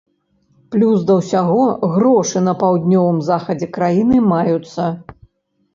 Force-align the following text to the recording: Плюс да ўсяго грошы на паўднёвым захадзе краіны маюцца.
Плюс 0.75 1.03
да 1.09 1.17
ўсяго 1.19 1.67
грошы 1.97 2.43
на 2.49 2.57
паўднёвым 2.65 3.21
захадзе 3.29 3.73
краіны 3.79 4.17
маюцца. 4.35 4.91